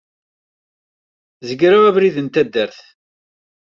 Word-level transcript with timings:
Zegreɣ 1.47 1.83
abrid 1.89 2.15
n 2.21 2.27
taddart. 2.27 2.79